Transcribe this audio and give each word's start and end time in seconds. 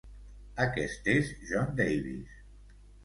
Aquest 0.63 1.11
és 1.13 1.29
Jon 1.51 1.69
Davis. 1.81 2.35